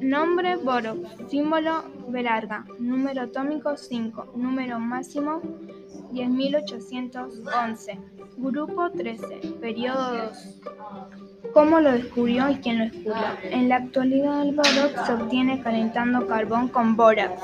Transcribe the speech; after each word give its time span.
Nombre 0.00 0.56
boro, 0.56 0.96
símbolo 1.28 1.84
B 2.08 2.22
larga, 2.22 2.64
número 2.78 3.22
atómico 3.22 3.76
5, 3.76 4.32
número 4.34 4.78
máximo 4.78 5.40
10811, 6.12 7.98
grupo 8.38 8.90
13, 8.90 9.26
periodo 9.60 10.16
2. 10.16 10.60
¿Cómo 11.52 11.80
lo 11.80 11.92
descubrió 11.92 12.48
y 12.48 12.56
quién 12.56 12.78
lo 12.78 12.84
descubrió? 12.84 13.14
En 13.42 13.68
la 13.68 13.76
actualidad 13.76 14.42
el 14.42 14.54
boro 14.54 15.04
se 15.04 15.12
obtiene 15.12 15.60
calentando 15.62 16.26
carbón 16.26 16.68
con 16.68 16.96
bórax. 16.96 17.40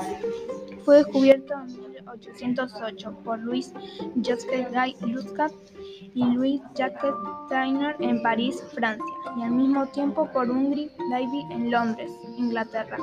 Fue 0.83 0.97
descubierto 0.97 1.53
en 1.53 1.86
1808 2.13 3.11
por 3.23 3.39
Joseph 3.43 4.67
Guy 4.71 4.95
Luscat 5.11 5.51
y 6.13 6.23
Louis 6.23 6.61
Jacques 6.75 7.13
Trainer 7.49 7.95
en 7.99 8.21
París, 8.21 8.63
Francia, 8.73 9.05
y 9.37 9.43
al 9.43 9.51
mismo 9.51 9.85
tiempo 9.87 10.29
por 10.31 10.49
Hungry 10.49 10.89
Davy 11.11 11.45
en 11.51 11.71
Londres, 11.71 12.11
Inglaterra. 12.37 12.97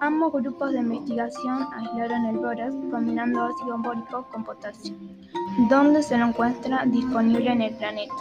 Ambos 0.00 0.32
grupos 0.32 0.72
de 0.72 0.80
investigación 0.80 1.66
aislaron 1.74 2.26
el 2.26 2.36
bórax 2.38 2.74
combinando 2.90 3.44
ácido 3.44 3.78
bórico 3.78 4.26
con 4.32 4.44
potasio, 4.44 4.94
donde 5.68 6.02
se 6.02 6.18
lo 6.18 6.26
encuentra 6.26 6.84
disponible 6.86 7.52
en 7.52 7.62
el 7.62 7.74
planeta. 7.76 8.14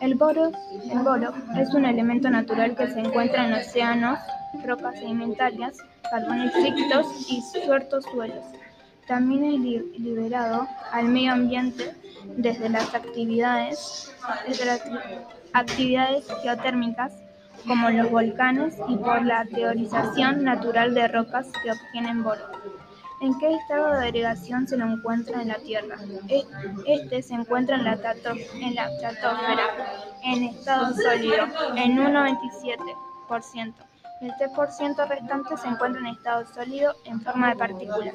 El 0.00 0.14
boro, 0.14 0.52
el 0.90 0.98
boro 1.00 1.32
es 1.58 1.74
un 1.74 1.84
elemento 1.84 2.30
natural 2.30 2.74
que 2.74 2.88
se 2.88 3.00
encuentra 3.00 3.46
en 3.46 3.54
océanos, 3.54 4.18
rocas 4.64 4.98
sedimentarias, 4.98 5.76
carboníferos 6.10 7.30
y 7.30 7.42
sueltos 7.42 8.04
suelos. 8.04 8.44
También 9.06 9.44
es 9.44 10.00
liberado 10.00 10.66
al 10.92 11.06
medio 11.06 11.32
ambiente 11.32 11.94
desde 12.36 12.68
las 12.68 12.94
actividades, 12.94 14.12
desde 14.48 14.64
las 14.64 14.82
actividades 15.52 16.26
geotérmicas 16.42 17.12
como 17.66 17.90
los 17.90 18.10
volcanes 18.10 18.76
y 18.88 18.96
por 18.96 19.24
la 19.24 19.44
teorización 19.44 20.44
natural 20.44 20.94
de 20.94 21.08
rocas 21.08 21.46
que 21.62 21.72
obtienen 21.72 22.22
boro. 22.22 22.42
¿En 23.20 23.38
qué 23.38 23.54
estado 23.54 23.92
de 23.92 24.06
agregación 24.06 24.68
se 24.68 24.76
lo 24.76 24.86
encuentra 24.86 25.40
en 25.40 25.48
la 25.48 25.58
Tierra? 25.58 25.96
Este 26.86 27.22
se 27.22 27.34
encuentra 27.34 27.76
en 27.76 27.84
la, 27.84 27.92
en 27.94 28.74
la 28.74 28.90
estratosfera, 28.90 29.68
en 30.22 30.44
estado 30.44 30.94
sólido, 30.94 31.46
en 31.76 31.98
un 31.98 32.12
97%. 32.12 33.74
El 34.22 34.32
3% 34.32 35.08
restante 35.08 35.56
se 35.58 35.68
encuentra 35.68 36.00
en 36.00 36.06
estado 36.06 36.46
sólido 36.46 36.94
en 37.04 37.20
forma 37.20 37.50
de 37.50 37.56
partículas. 37.56 38.14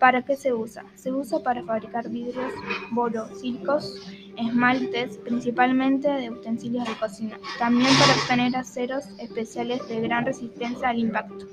¿Para 0.00 0.22
qué 0.22 0.36
se 0.36 0.52
usa? 0.52 0.84
Se 0.96 1.12
usa 1.12 1.38
para 1.40 1.62
fabricar 1.62 2.08
vidrios 2.08 2.52
borosílicos, 2.90 4.02
esmaltes, 4.36 5.16
principalmente 5.18 6.08
de 6.08 6.30
utensilios 6.30 6.88
de 6.88 6.94
cocina. 6.98 7.38
También 7.58 7.90
para 8.00 8.20
obtener 8.20 8.56
aceros 8.56 9.04
especiales 9.18 9.86
de 9.88 10.00
gran 10.00 10.26
resistencia 10.26 10.88
al 10.88 10.98
impacto. 10.98 11.46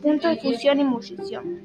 Punto 0.00 0.28
de 0.28 0.36
fusión 0.36 0.78
y 0.78 0.82
ebullición. 0.82 1.62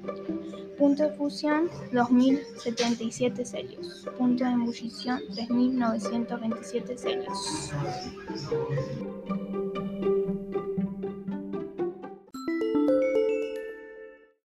Punto 0.79 1.03
de 1.03 1.11
fusión 1.11 1.69
2077 1.91 3.45
cerios. 3.45 4.07
Punto 4.17 4.45
de 4.45 4.51
ebullición 4.51 5.19
3927 5.35 6.97
cerios. 6.97 7.71